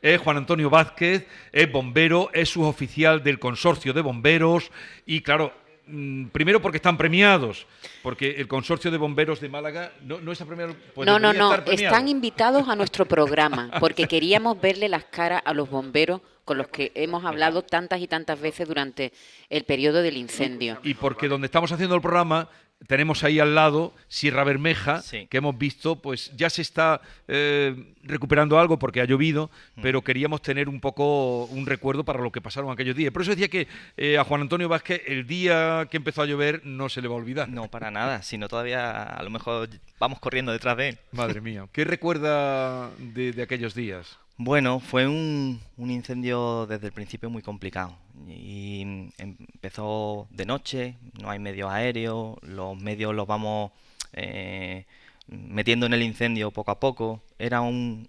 Es 0.00 0.20
Juan 0.20 0.36
Antonio 0.36 0.70
Vázquez, 0.70 1.26
es 1.52 1.70
bombero, 1.70 2.30
es 2.32 2.50
suboficial 2.50 3.22
del 3.22 3.38
consorcio 3.38 3.92
de 3.92 4.00
bomberos 4.00 4.70
y 5.06 5.22
claro, 5.22 5.52
mm, 5.86 6.26
primero 6.26 6.62
porque 6.62 6.76
están 6.76 6.96
premiados, 6.96 7.66
porque 8.02 8.36
el 8.38 8.46
consorcio 8.46 8.90
de 8.90 8.98
bomberos 8.98 9.40
de 9.40 9.48
Málaga 9.48 9.92
no, 10.02 10.20
no 10.20 10.32
está 10.32 10.44
premiado. 10.44 10.76
pues 10.94 11.06
no, 11.06 11.18
no, 11.18 11.32
no, 11.32 11.54
están 11.54 12.06
invitados 12.06 12.68
a 12.68 12.76
nuestro 12.76 13.06
programa 13.06 13.70
porque 13.80 14.06
queríamos 14.06 14.60
verle 14.60 14.88
las 14.88 15.04
caras 15.04 15.42
a 15.44 15.52
los 15.52 15.68
bomberos 15.68 16.20
con 16.44 16.58
los 16.58 16.68
que 16.68 16.92
hemos 16.94 17.24
hablado 17.24 17.62
tantas 17.62 18.00
y 18.00 18.08
tantas 18.08 18.40
veces 18.40 18.66
durante 18.66 19.12
el 19.50 19.64
periodo 19.64 20.00
del 20.00 20.16
incendio. 20.16 20.78
Y 20.82 20.94
porque 20.94 21.28
donde 21.28 21.46
estamos 21.46 21.70
haciendo 21.72 21.94
el 21.94 22.00
programa 22.00 22.48
tenemos 22.86 23.24
ahí 23.24 23.38
al 23.40 23.54
lado 23.54 23.92
Sierra 24.08 24.44
Bermeja, 24.44 25.02
Sí. 25.02 25.26
que 25.28 25.38
hemos 25.38 25.58
visto, 25.58 25.96
pues 25.96 26.30
ya 26.36 26.48
se 26.48 26.62
está 26.62 27.00
eh, 27.26 27.94
recuperando 28.02 28.58
algo 28.58 28.78
porque 28.78 29.00
ha 29.00 29.04
llovido, 29.04 29.50
Mm. 29.76 29.82
pero 29.82 30.02
queríamos 30.02 30.40
tener 30.42 30.68
un 30.68 30.80
poco 30.80 31.44
un 31.46 31.66
recuerdo 31.66 32.04
para 32.04 32.20
lo 32.20 32.30
que 32.32 32.40
pasaron 32.40 32.70
aquellos 32.70 32.96
días. 32.96 33.12
Por 33.12 33.22
eso 33.22 33.32
decía 33.32 33.48
que 33.48 33.66
eh, 33.96 34.16
a 34.16 34.24
Juan 34.24 34.42
Antonio 34.42 34.68
Vázquez 34.68 35.02
el 35.06 35.26
día 35.26 35.88
que 35.90 35.96
empezó 35.96 36.22
a 36.22 36.26
llover 36.26 36.62
no 36.64 36.88
se 36.88 37.02
le 37.02 37.08
va 37.08 37.14
a 37.14 37.18
olvidar. 37.18 37.48
No, 37.48 37.68
para 37.68 37.90
nada, 37.90 38.22
sino 38.22 38.48
todavía 38.48 39.02
a 39.02 39.22
lo 39.22 39.30
mejor 39.30 39.68
vamos 39.98 40.20
corriendo 40.20 40.52
detrás 40.52 40.76
de 40.76 40.90
él. 40.90 40.98
Madre 41.12 41.40
mía, 41.40 41.66
¿qué 41.72 41.84
recuerda 41.84 42.90
de, 42.98 43.32
de 43.32 43.42
aquellos 43.42 43.74
días? 43.74 44.18
Bueno, 44.40 44.78
fue 44.78 45.06
un, 45.08 45.60
incendio 45.78 46.66
desde 46.66 46.86
el 46.86 46.92
principio 46.92 47.28
muy 47.28 47.42
complicado. 47.42 47.96
Y 48.28 49.10
empezó 49.18 50.28
de 50.30 50.46
noche, 50.46 50.96
no 51.20 51.30
hay 51.30 51.38
medios 51.40 51.70
aéreos, 51.70 52.38
los 52.42 52.78
medios 52.78 53.14
los 53.14 53.26
vamos 53.26 53.72
eh, 54.12 54.86
metiendo 55.26 55.86
en 55.86 55.94
el 55.94 56.02
incendio 56.02 56.52
poco 56.52 56.70
a 56.70 56.78
poco. 56.80 57.20
Era 57.38 57.62
un, 57.62 58.06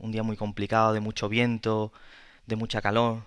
día 0.00 0.22
muy 0.22 0.36
complicado, 0.36 0.94
de 0.94 1.00
mucho 1.00 1.28
viento, 1.28 1.92
de 2.46 2.56
mucha 2.56 2.80
calor. 2.82 3.24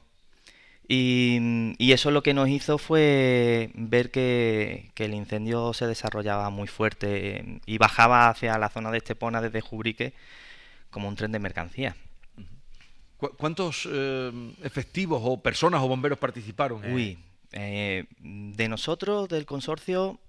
Y, 0.88 1.74
y 1.78 1.92
eso 1.94 2.12
lo 2.12 2.24
que 2.24 2.34
nos 2.34 2.50
hizo 2.50 2.78
fue 2.78 3.72
ver 3.76 4.12
que, 4.12 4.92
que 4.96 5.06
el 5.06 5.14
incendio 5.16 5.74
se 5.74 5.88
desarrollaba 5.88 6.50
muy 6.50 6.68
fuerte 6.68 7.38
eh, 7.40 7.60
y 7.66 7.78
bajaba 7.78 8.30
hacia 8.30 8.58
la 8.60 8.70
zona 8.70 8.92
de 8.92 9.00
Estepona 9.00 9.42
desde 9.42 9.62
Jubrique 9.62 10.14
como 10.92 11.08
un 11.10 11.16
tren 11.16 11.32
de 11.32 11.40
mercancías. 11.40 11.96
¿Cu- 13.30 13.36
¿Cuántos 13.38 13.88
eh, 13.92 14.32
efectivos 14.64 15.22
o 15.24 15.42
personas 15.42 15.82
o 15.82 15.88
bomberos 15.88 16.18
participaron? 16.20 16.82
Uy, 16.94 17.18
eh, 17.52 18.06
de 18.20 18.68
nosotros, 18.70 19.28
del 19.30 19.46
consorcio, 19.46 20.20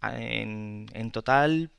a- 0.00 0.20
en, 0.20 0.86
en 0.94 1.10
total, 1.10 1.70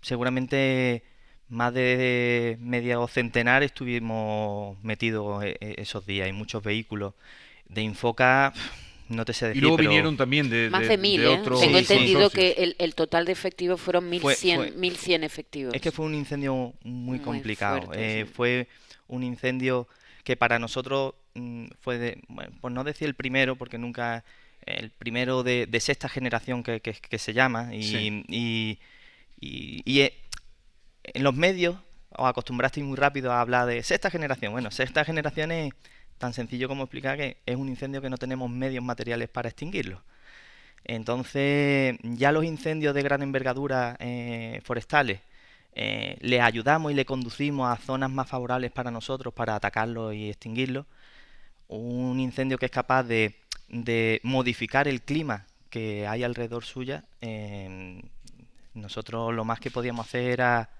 seguramente 0.00 1.02
más 1.48 1.72
de 1.72 2.56
medio 2.60 3.06
centenar 3.08 3.62
estuvimos 3.62 4.82
metidos 4.84 5.42
e- 5.44 5.56
e- 5.60 5.74
esos 5.78 6.04
días 6.06 6.28
y 6.28 6.32
muchos 6.32 6.62
vehículos. 6.62 7.14
De 7.68 7.82
Infoca, 7.82 8.52
no 9.08 9.24
te 9.24 9.32
sé 9.32 9.46
y 9.46 9.48
decir, 9.48 9.62
luego 9.62 9.76
pero 9.78 9.90
vinieron 9.90 10.16
también 10.16 10.48
de, 10.50 10.68
Más 10.70 10.82
de- 10.82 10.88
de 10.88 10.98
mil, 10.98 11.20
de 11.20 11.26
¿eh? 11.26 11.38
otros 11.40 11.60
Tengo 11.60 11.78
entendido 11.78 12.30
que 12.30 12.52
el, 12.58 12.76
el 12.78 12.94
total 12.94 13.24
de 13.26 13.32
efectivos 13.32 13.80
fueron 13.80 14.10
1.100, 14.10 14.56
fue- 14.56 14.70
1100 14.72 15.24
efectivos. 15.24 15.74
Es 15.74 15.80
que 15.80 15.90
fue 15.92 16.06
un 16.06 16.14
incendio 16.14 16.72
muy 16.82 17.18
Muy 17.18 17.20
complicado. 17.20 17.82
fuerte, 17.82 18.20
eh, 18.20 18.24
sí. 18.26 18.32
Fue 18.32 18.68
un 19.06 19.22
incendio 19.22 19.88
que 20.28 20.36
para 20.36 20.58
nosotros 20.58 21.14
mm, 21.34 21.68
fue, 21.80 21.96
de, 21.96 22.22
bueno, 22.28 22.52
por 22.60 22.70
no 22.70 22.84
decir 22.84 23.08
el 23.08 23.14
primero, 23.14 23.56
porque 23.56 23.78
nunca 23.78 24.24
el 24.66 24.90
primero 24.90 25.42
de, 25.42 25.66
de 25.66 25.80
sexta 25.80 26.06
generación 26.10 26.62
que, 26.62 26.80
que- 26.80 26.92
que 26.92 27.18
se 27.18 27.32
llama. 27.32 27.74
Y, 27.74 27.82
Sí. 27.82 28.24
y- 28.28 28.78
y- 29.40 29.82
y, 29.86 30.00
eh, 30.02 30.12
en 31.04 31.22
los 31.22 31.34
medios 31.34 31.76
os 32.10 32.28
acostumbrasteis 32.28 32.84
muy 32.84 32.96
rápido 32.96 33.32
a 33.32 33.40
hablar 33.40 33.66
de 33.66 33.82
sexta 33.82 34.10
generación. 34.10 34.52
Bueno, 34.52 34.70
sexta 34.70 35.02
generación 35.02 35.50
es 35.50 35.72
tan 36.18 36.34
sencillo 36.34 36.68
como 36.68 36.82
explicar 36.84 37.16
que 37.16 37.38
es 37.46 37.56
un 37.56 37.68
incendio 37.70 38.02
que 38.02 38.10
no 38.10 38.18
tenemos 38.18 38.50
medios 38.50 38.84
materiales 38.84 39.30
para 39.30 39.48
extinguirlo. 39.48 40.02
Entonces, 40.84 41.96
ya 42.02 42.32
los 42.32 42.44
incendios 42.44 42.94
de 42.94 43.02
gran 43.02 43.22
envergadura 43.22 43.96
eh, 44.00 44.60
forestales 44.64 45.20
eh, 45.72 46.16
les 46.20 46.40
ayudamos 46.40 46.90
y 46.92 46.94
le 46.94 47.04
conducimos 47.04 47.68
a 47.70 47.76
zonas 47.80 48.10
más 48.10 48.28
favorables 48.28 48.70
para 48.72 48.90
nosotros 48.90 49.32
para 49.34 49.54
atacarlos 49.54 50.14
y 50.14 50.28
extinguirlos. 50.30 50.86
Un 51.68 52.18
incendio 52.20 52.58
que 52.58 52.66
es 52.66 52.72
capaz 52.72 53.02
de, 53.04 53.36
de 53.68 54.20
modificar 54.22 54.88
el 54.88 55.02
clima 55.02 55.46
que 55.70 56.06
hay 56.06 56.24
alrededor 56.24 56.64
suya, 56.64 57.04
eh, 57.20 58.00
nosotros 58.74 59.34
lo 59.34 59.44
más 59.44 59.60
que 59.60 59.70
podíamos 59.70 60.06
hacer 60.06 60.30
era 60.30 60.70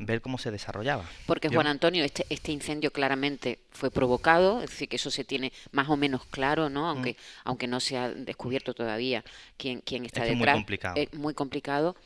ver 0.00 0.20
cómo 0.20 0.38
se 0.38 0.50
desarrollaba. 0.50 1.04
Porque. 1.26 1.48
Juan 1.48 1.66
Antonio, 1.66 2.04
este, 2.04 2.24
este 2.30 2.52
incendio 2.52 2.92
claramente 2.92 3.58
fue 3.70 3.90
provocado, 3.90 4.62
es 4.62 4.70
decir, 4.70 4.88
que 4.88 4.96
eso 4.96 5.10
se 5.10 5.24
tiene 5.24 5.52
más 5.72 5.88
o 5.88 5.96
menos 5.96 6.24
claro, 6.26 6.68
¿no? 6.68 6.88
Aunque, 6.88 7.16
aunque 7.44 7.66
no 7.66 7.80
se 7.80 7.96
ha 7.96 8.08
descubierto 8.10 8.74
todavía 8.74 9.24
quién, 9.56 9.80
quién 9.80 10.04
está 10.04 10.20
Mm. 10.20 10.24
que 10.24 10.30
es 10.30 10.36
muy 10.36 10.40
detrás. 10.40 10.56
complicado. 10.56 10.96
Es 10.96 11.14
muy 11.14 11.34
complicado. 11.34 11.96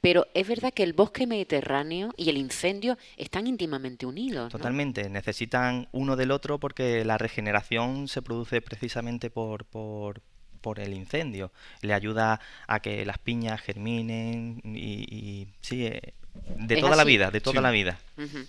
Pero 0.00 0.26
es 0.34 0.46
verdad 0.46 0.72
que 0.72 0.82
el 0.82 0.92
bosque 0.92 1.26
mediterráneo 1.26 2.12
y 2.16 2.28
el 2.30 2.36
incendio 2.36 2.96
están 3.16 3.46
íntimamente 3.46 4.06
unidos. 4.06 4.44
¿no? 4.44 4.58
Totalmente, 4.58 5.08
necesitan 5.08 5.88
uno 5.92 6.16
del 6.16 6.30
otro 6.30 6.58
porque 6.58 7.04
la 7.04 7.18
regeneración 7.18 8.08
se 8.08 8.22
produce 8.22 8.60
precisamente 8.60 9.30
por, 9.30 9.64
por, 9.64 10.20
por 10.60 10.80
el 10.80 10.94
incendio. 10.94 11.52
Le 11.82 11.94
ayuda 11.94 12.40
a 12.66 12.80
que 12.80 13.04
las 13.06 13.18
piñas 13.18 13.60
germinen 13.60 14.60
y, 14.64 15.04
y 15.14 15.48
sí, 15.60 15.86
eh, 15.86 16.14
de 16.58 16.76
toda 16.76 16.96
la 16.96 17.04
vida, 17.04 17.30
de 17.30 17.40
toda 17.40 17.56
Sí. 17.60 17.62
la 17.62 17.70
vida. 17.70 17.98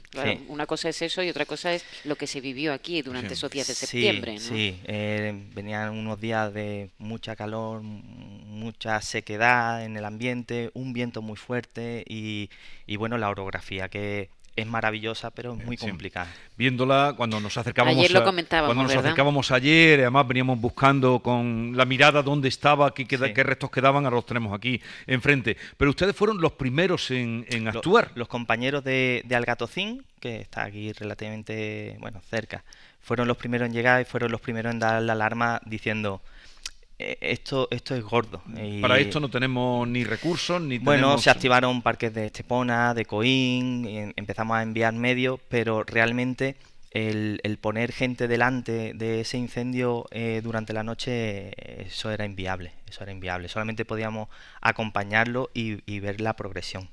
Claro, 0.09 0.31
Sí. 0.31 0.45
Una 0.49 0.65
cosa 0.65 0.89
es 0.89 1.01
eso 1.01 1.23
y 1.23 1.29
otra 1.29 1.45
cosa 1.45 1.73
es 1.73 1.85
lo 2.03 2.17
que 2.17 2.27
se 2.27 2.41
vivió 2.41 2.73
aquí 2.73 3.01
durante 3.01 3.29
Sí. 3.29 3.33
esos 3.35 3.49
días 3.51 3.67
de 3.67 3.75
Sí, 3.75 3.85
septiembre. 3.85 4.33
¿no? 4.33 4.39
Sí, 4.41 4.77
eh, 4.85 5.47
venían 5.53 5.91
unos 5.91 6.19
días 6.19 6.53
de 6.53 6.89
mucha 6.97 7.35
calor, 7.37 7.81
mucha 8.77 9.01
sequedad 9.01 9.83
en 9.83 9.97
el 9.97 10.05
ambiente, 10.05 10.69
un 10.75 10.93
viento 10.93 11.23
muy 11.23 11.35
fuerte 11.35 12.03
y, 12.07 12.51
y 12.85 12.95
bueno, 12.97 13.17
la 13.17 13.29
orografía 13.29 13.89
que 13.89 14.29
es 14.55 14.65
maravillosa 14.67 15.31
pero 15.31 15.53
es 15.53 15.65
muy 15.65 15.77
Sí. 15.77 15.87
complicada. 15.87 16.27
viéndola 16.57 17.13
cuando 17.17 17.39
nos 17.39 17.57
acercábamos 17.57 17.97
Ayer 17.99 18.11
lo 18.11 18.19
a- 18.19 18.23
comentábamos, 18.23 18.67
cuando 18.69 18.83
nos 18.83 18.91
¿verdad? 18.91 19.05
acercábamos 19.05 19.51
ayer 19.51 19.99
además 20.01 20.27
veníamos 20.27 20.59
buscando 20.61 21.19
con 21.19 21.73
la 21.75 21.85
mirada 21.85 22.21
dónde 22.21 22.49
estaba 22.49 22.93
qué, 22.93 23.07
queda- 23.07 23.27
Sí. 23.27 23.33
qué 23.33 23.43
restos 23.43 23.69
quedaban 23.71 24.05
ahora 24.05 24.15
los 24.17 24.25
tenemos 24.27 24.53
aquí 24.53 24.79
enfrente 25.07 25.57
pero 25.77 25.89
ustedes 25.91 26.15
fueron 26.15 26.39
los 26.39 26.51
primeros 26.53 27.09
en, 27.11 27.45
en 27.49 27.67
actuar 27.67 28.11
Los 28.15 28.27
compañeros 28.27 28.83
de, 28.83 29.23
de 29.25 29.35
Algatocín, 29.35 30.05
que 30.19 30.37
está 30.41 30.63
aquí 30.65 30.91
relativamente, 30.93 31.95
bueno, 31.99 32.21
cerca, 32.29 32.63
fueron 33.01 33.27
los 33.27 33.37
primeros 33.37 33.67
en 33.67 33.73
llegar 33.73 34.01
y 34.01 34.05
fueron 34.05 34.31
los 34.31 34.41
primeros 34.41 34.71
en 34.71 34.79
dar 34.79 35.01
la 35.03 35.13
alarma 35.13 35.61
diciendo, 35.65 36.21
"Eh, 36.25 36.29
esto, 36.99 37.67
esto 37.71 37.95
es 37.95 38.03
gordo. 38.03 38.41
Y, 38.55 38.81
para 38.81 38.97
esto 38.99 39.19
no 39.19 39.29
tenemos 39.29 39.87
ni 39.87 40.03
recursos 40.03 40.61
ni 40.61 40.79
Bueno, 40.79 41.01
tenemos- 41.03 41.23
se 41.23 41.29
activaron 41.29 41.81
parques 41.81 42.13
de 42.13 42.25
Estepona, 42.27 42.93
de 42.93 43.05
Coín, 43.05 43.85
em- 43.87 44.13
empezamos 44.15 44.57
a 44.57 44.63
enviar 44.63 44.93
medios, 44.93 45.39
pero 45.49 45.83
realmente 45.83 46.55
el, 46.91 47.39
el 47.43 47.57
poner 47.59 47.91
gente 47.91 48.27
delante 48.27 48.93
de 48.95 49.19
ese 49.21 49.37
incendio 49.37 50.05
eh, 50.09 50.41
durante 50.43 50.73
la 50.73 50.83
noche, 50.83 51.49
eh, 51.49 51.83
eso 51.87 52.09
era 52.11 52.25
inviable, 52.25 52.71
eso 52.87 53.03
era 53.03 53.11
inviable. 53.11 53.47
Solamente 53.49 53.85
podíamos 53.85 54.29
acompañarlo 54.61 55.49
y, 55.53 55.79
y 55.91 55.99
ver 55.99 56.21
la 56.21 56.35
progresión. 56.35 56.89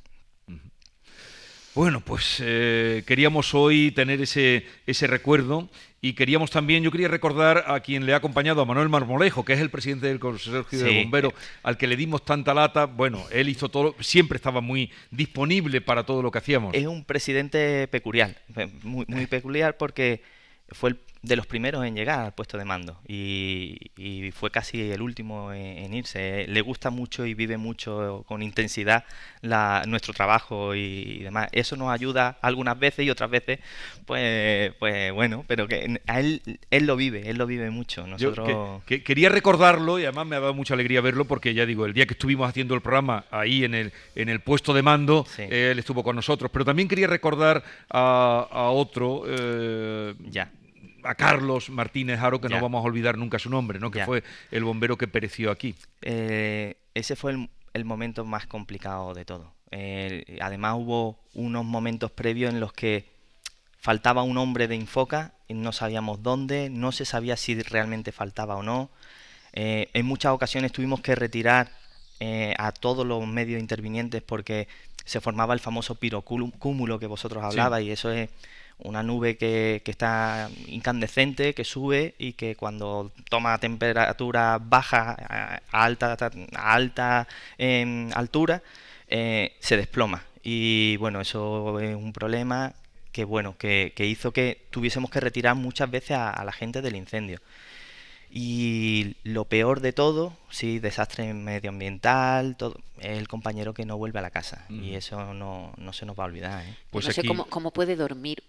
Bueno, 1.74 2.00
pues 2.00 2.40
eh, 2.40 3.02
queríamos 3.04 3.52
hoy 3.52 3.90
tener 3.90 4.20
ese, 4.20 4.64
ese 4.86 5.08
recuerdo 5.08 5.68
y 6.00 6.12
queríamos 6.12 6.50
también, 6.50 6.84
yo 6.84 6.92
quería 6.92 7.08
recordar 7.08 7.64
a 7.66 7.80
quien 7.80 8.06
le 8.06 8.12
ha 8.12 8.16
acompañado, 8.16 8.60
a 8.60 8.64
Manuel 8.64 8.88
Marmolejo, 8.88 9.44
que 9.44 9.54
es 9.54 9.60
el 9.60 9.70
presidente 9.70 10.06
del 10.06 10.20
Consejo 10.20 10.64
de. 10.70 11.02
Bomberos, 11.02 11.32
al 11.64 11.76
que 11.76 11.88
le 11.88 11.96
dimos 11.96 12.24
tanta 12.24 12.54
lata. 12.54 12.84
Bueno, 12.84 13.24
él 13.32 13.48
hizo 13.48 13.70
todo, 13.70 13.96
siempre 14.00 14.36
estaba 14.36 14.60
muy 14.60 14.92
disponible 15.10 15.80
para 15.80 16.04
todo 16.04 16.22
lo 16.22 16.30
que 16.30 16.38
hacíamos. 16.38 16.74
Es 16.74 16.86
un 16.86 17.04
presidente 17.04 17.88
peculiar, 17.88 18.36
eh, 18.54 18.68
muy, 18.82 19.06
muy 19.08 19.26
peculiar 19.26 19.76
porque 19.76 20.22
fue 20.68 20.90
el 20.90 20.98
de 21.24 21.36
los 21.36 21.46
primeros 21.46 21.84
en 21.86 21.94
llegar 21.96 22.20
al 22.20 22.32
puesto 22.34 22.58
de 22.58 22.64
mando 22.66 22.98
y, 23.08 23.78
y 23.96 24.30
fue 24.32 24.50
casi 24.50 24.90
el 24.90 25.00
último 25.00 25.52
en, 25.52 25.78
en 25.78 25.94
irse. 25.94 26.44
Le 26.48 26.60
gusta 26.60 26.90
mucho 26.90 27.24
y 27.24 27.32
vive 27.32 27.56
mucho 27.56 28.24
con 28.28 28.42
intensidad 28.42 29.04
la, 29.40 29.84
nuestro 29.86 30.12
trabajo 30.12 30.74
y, 30.74 31.20
demás. 31.20 31.48
Eso 31.52 31.76
nos 31.76 31.88
ayuda 31.90 32.36
algunas 32.42 32.78
veces 32.78 33.06
y 33.06 33.10
otras 33.10 33.30
veces, 33.30 33.58
pues, 34.06 34.72
pues 34.78 35.12
bueno, 35.12 35.44
pero 35.46 35.66
que 35.66 35.98
a 36.06 36.20
él, 36.20 36.42
él 36.70 36.84
lo 36.86 36.94
vive, 36.96 37.30
él 37.30 37.38
lo 37.38 37.46
vive 37.46 37.70
mucho. 37.70 38.02
Yo 38.02 38.28
Nosotros... 38.30 38.82
que- 38.86 38.98
que- 38.98 39.02
quería 39.04 39.28
recordarlo 39.30 39.98
y 39.98 40.04
además 40.04 40.26
me 40.26 40.36
ha 40.36 40.40
dado 40.40 40.52
mucha 40.54 40.74
alegría 40.74 41.00
verlo 41.00 41.24
porque 41.24 41.54
ya 41.54 41.64
digo, 41.66 41.86
el 41.86 41.94
día 41.94 42.04
que 42.06 42.14
estuvimos 42.14 42.48
haciendo 42.48 42.74
el 42.74 42.82
programa 42.82 43.24
ahí 43.30 43.64
en 43.64 43.74
el, 43.74 43.92
en 44.14 44.28
el 44.28 44.40
puesto 44.40 44.74
de 44.74 44.82
mando, 44.82 45.24
Sí. 45.34 45.42
él 45.48 45.78
estuvo 45.78 46.02
con 46.04 46.16
nosotros. 46.16 46.50
Pero 46.52 46.64
también 46.66 46.86
quería 46.88 47.06
recordar 47.06 47.62
a, 47.88 48.46
a 48.50 48.68
otro, 48.70 49.22
eh, 49.26 50.14
Ya. 50.30 50.50
A 51.04 51.14
Carlos 51.14 51.70
Martínez 51.70 52.18
Haro, 52.20 52.40
que 52.40 52.48
Ya. 52.48 52.56
no 52.56 52.62
vamos 52.62 52.82
a 52.84 52.86
olvidar 52.86 53.16
nunca 53.18 53.38
su 53.38 53.50
nombre, 53.50 53.78
¿no? 53.78 53.90
que 53.90 53.98
Ya. 54.00 54.06
fue 54.06 54.22
el 54.50 54.64
bombero 54.64 54.96
que 54.96 55.08
pereció 55.08 55.50
aquí. 55.50 55.74
Eh, 56.02 56.76
ese 56.94 57.16
fue 57.16 57.32
el, 57.32 57.50
el 57.72 57.84
momento 57.84 58.24
más 58.24 58.46
complicado 58.46 59.14
de 59.14 59.24
todo. 59.24 59.52
Eh, 59.70 60.38
además 60.40 60.74
hubo 60.78 61.18
unos 61.34 61.64
momentos 61.64 62.10
previos 62.10 62.52
en 62.52 62.60
los 62.60 62.72
que 62.72 63.06
faltaba 63.78 64.22
un 64.22 64.38
hombre 64.38 64.68
de 64.68 64.76
Infoca, 64.76 65.34
y 65.46 65.54
no 65.54 65.72
sabíamos 65.72 66.22
dónde, 66.22 66.70
no 66.70 66.90
se 66.92 67.04
sabía 67.04 67.36
si 67.36 67.60
realmente 67.62 68.12
faltaba 68.12 68.56
o 68.56 68.62
no. 68.62 68.90
Eh, 69.52 69.90
en 69.92 70.06
muchas 70.06 70.32
ocasiones 70.32 70.72
tuvimos 70.72 71.00
que 71.00 71.14
retirar 71.14 71.70
eh, 72.20 72.54
a 72.58 72.72
todos 72.72 73.06
los 73.06 73.26
medios 73.26 73.60
intervinientes 73.60 74.22
porque 74.22 74.68
se 75.04 75.20
formaba 75.20 75.52
el 75.52 75.60
famoso 75.60 75.96
pirocúmulo 75.96 76.98
que 76.98 77.06
vosotros 77.06 77.44
hablabais 77.44 77.86
y 77.86 77.90
eso 77.90 78.10
es 78.10 78.30
una 78.78 79.02
nube 79.02 79.36
que, 79.36 79.82
que, 79.84 79.90
está 79.90 80.50
incandescente, 80.66 81.54
que 81.54 81.64
sube 81.64 82.14
y 82.18 82.32
que 82.34 82.56
cuando 82.56 83.12
toma 83.30 83.58
temperatura 83.58 84.58
baja 84.60 85.16
a 85.70 85.84
alta, 85.84 86.16
a 86.54 86.74
alta 86.74 87.28
em, 87.58 88.10
altura 88.14 88.62
eh, 89.08 89.56
se 89.60 89.76
desploma. 89.76 90.24
Y 90.42 90.96
bueno, 90.98 91.20
eso 91.20 91.80
es 91.80 91.96
un 91.96 92.12
problema 92.12 92.74
que 93.12 93.24
bueno, 93.24 93.56
que, 93.56 93.92
hizo 93.98 94.32
que 94.32 94.66
tuviésemos 94.70 95.10
que 95.10 95.20
retirar 95.20 95.54
muchas 95.54 95.90
veces 95.90 96.16
a, 96.18 96.44
la 96.44 96.52
gente 96.52 96.82
del 96.82 96.96
incendio. 96.96 97.40
Y 98.28 99.14
lo 99.22 99.44
peor 99.44 99.78
de 99.80 99.92
todo, 99.92 100.36
sí, 100.50 100.80
desastre 100.80 101.32
medioambiental, 101.32 102.56
todo, 102.56 102.80
es 102.98 103.16
el 103.16 103.28
compañero 103.28 103.72
que 103.72 103.86
no 103.86 103.96
vuelve 103.96 104.18
a 104.18 104.22
la 104.22 104.30
casa. 104.30 104.66
Y 104.68 104.94
eso 104.94 105.32
no, 105.32 105.72
no, 105.76 105.92
se 105.92 106.04
nos 106.04 106.18
va 106.18 106.24
a 106.24 106.26
olvidar. 106.26 106.64
¿eh? 106.64 106.74
Pues 106.90 107.06
no 107.06 107.12
sé 107.12 107.24
cómo, 107.24 107.44
cómo, 107.46 107.70
puede 107.70 107.94
dormir, 107.94 108.42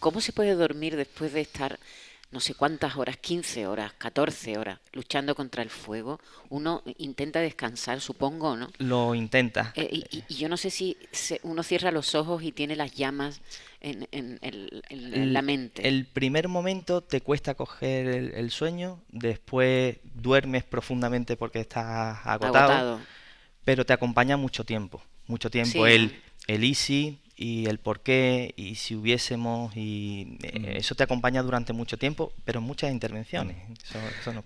cómo 0.00 0.20
se 0.20 0.32
puede 0.32 0.54
dormir 0.54 0.96
después 0.96 1.32
de 1.32 1.40
estar 1.40 1.78
no 2.32 2.40
sé 2.40 2.54
cuántas 2.54 2.96
horas, 2.96 3.16
15 3.16 3.66
horas, 3.66 3.92
14 3.96 4.58
horas, 4.58 4.80
luchando 4.92 5.34
contra 5.34 5.62
el 5.62 5.70
fuego, 5.70 6.20
uno 6.48 6.82
intenta 6.98 7.40
descansar, 7.40 8.00
supongo, 8.00 8.56
¿no? 8.56 8.68
Lo 8.78 9.14
intenta. 9.14 9.72
Eh, 9.76 10.02
y, 10.10 10.34
yo 10.34 10.48
no 10.48 10.56
sé 10.56 10.70
si 10.70 10.96
uno 11.44 11.62
cierra 11.62 11.92
los 11.92 12.14
ojos 12.14 12.42
y 12.42 12.50
tiene 12.52 12.74
las 12.74 12.92
llamas 12.94 13.40
en, 13.80 14.08
la 15.32 15.40
mente. 15.40 15.86
El 15.86 16.04
primer 16.06 16.48
momento 16.48 17.00
te 17.00 17.20
cuesta 17.20 17.54
coger 17.54 18.08
el, 18.08 18.50
sueño, 18.50 19.00
después 19.08 19.98
duermes 20.14 20.64
profundamente 20.64 21.36
porque 21.36 21.60
estás 21.60 22.18
agotado, 22.26 23.00
pero 23.64 23.86
te 23.86 23.92
acompaña 23.92 24.36
mucho 24.36 24.64
tiempo, 24.64 25.00
mucho 25.26 25.48
tiempo. 25.48 25.86
El, 25.86 26.20
el 26.48 26.64
easy, 26.64 27.20
y 27.36 27.66
el 27.66 27.78
por 27.78 28.00
qué 28.00 28.54
y 28.56 28.76
si 28.76 28.94
hubiésemos 28.94 29.76
y 29.76 30.38
eh, 30.42 30.74
eso 30.76 30.94
te 30.94 31.04
acompaña 31.04 31.42
durante 31.42 31.74
mucho 31.74 31.98
tiempo 31.98 32.32
pero 32.44 32.62
muchas 32.62 32.90
intervenciones. 32.90 33.56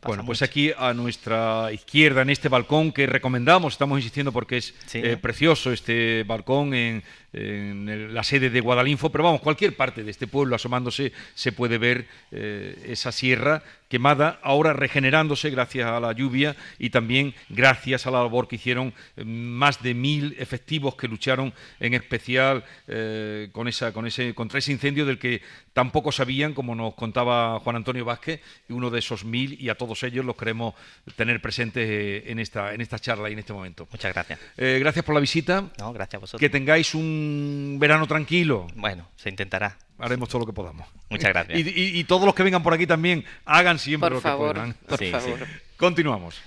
Bueno. 0.03 0.27
Pues 0.27 0.43
aquí 0.43 0.73
a 0.77 0.93
nuestra 0.93 1.71
izquierda 1.73 2.23
en 2.23 2.31
este 2.31 2.49
balcón 2.49 2.91
que 2.93 3.07
recomendamos 3.07 3.75
estamos 3.75 3.99
insistiendo 3.99 4.33
porque 4.33 4.57
es 4.57 4.75
eh, 4.95 5.17
precioso 5.17 5.73
este 5.73 6.25
balcón 6.25 6.75
en, 6.75 7.05
en 7.33 8.13
la 8.13 8.25
sede 8.25 8.51
de 8.51 8.61
Guadalinfo, 8.61 9.11
pero 9.11 9.25
vamos, 9.25 9.41
cualquier 9.41 9.77
parte 9.77 10.03
de 10.03 10.11
este 10.11 10.27
pueblo 10.27 10.57
asomándose 10.57 11.13
se 11.35 11.53
puede 11.53 11.79
ver 11.79 12.09
eh, 12.33 12.77
esa 12.87 13.13
sierra 13.13 13.63
quemada, 13.91 14.39
ahora 14.43 14.73
regenerándose 14.73 15.51
gracias 15.51 15.87
a 15.89 15.99
la 15.99 16.13
lluvia 16.13 16.57
y 16.79 16.91
también 16.91 17.35
gracias 17.49 18.07
a 18.07 18.13
la 18.13 18.23
labor 18.23 18.47
que 18.47 18.55
hicieron 18.55 18.95
eh, 19.17 19.25
más 19.25 19.83
de 19.83 19.95
mil 19.95 20.37
efectivos 20.39 20.95
que 20.95 21.09
lucharon 21.09 21.53
en 21.81 21.95
especial 21.95 22.65
eh, 22.87 23.49
con 23.53 23.67
esa, 23.67 23.93
con 23.93 24.07
ese, 24.07 24.33
contra 24.33 24.61
ese 24.61 24.71
incendio 24.71 25.05
del 25.05 25.19
que 25.19 25.43
tampoco 25.73 26.13
sabían, 26.13 26.55
como 26.55 26.77
nos 26.77 26.95
contaba 26.95 27.59
Juan 27.59 27.77
Antonio 27.77 28.05
Vázquez, 28.05 28.41
y 28.69 28.73
uno 28.73 28.91
de 28.91 29.01
esos 29.01 29.25
mil, 29.25 29.61
y 29.61 29.69
a 29.69 29.75
todos 29.75 30.05
ellos 30.05 30.25
los 30.25 30.37
queremos 30.37 30.75
tener 31.17 31.43
presentes 31.43 32.23
en 32.27 32.39
esta, 32.39 32.73
en 32.73 32.81
esta 32.81 33.01
charla 33.01 33.29
y 33.29 33.33
en 33.33 33.41
este 33.41 33.53
momento. 33.53 33.89
Muchas 33.91 34.15
gracias. 34.15 34.39
gracias 34.57 35.05
por 35.05 35.15
la 35.15 35.21
visita. 35.21 35.69
No, 35.79 35.93
gracias 35.93 36.15
a 36.15 36.19
vosotros. 36.19 36.41
Que 36.41 36.49
tengáis 36.49 36.95
un 36.95 37.77
verano 37.81 38.07
tranquilo. 38.07 38.69
Bueno, 38.77 39.09
se 39.17 39.31
intentará. 39.31 39.77
Haremos 40.01 40.29
todo 40.29 40.41
lo 40.41 40.47
que 40.47 40.53
podamos. 40.53 40.87
Muchas 41.09 41.31
gracias. 41.31 41.59
Y, 41.59 42.05
todos 42.05 42.25
los 42.25 42.35
que 42.35 42.43
vengan 42.43 42.63
por 42.63 42.75
aquí 42.75 42.87
también 42.87 43.25
hagan 43.45 43.79
siempre 43.79 44.11
lo 44.11 44.21
que 44.21 44.31
puedan. 44.31 44.75
Por 44.89 45.07
favor. 45.07 45.39
Continuamos. 45.77 46.41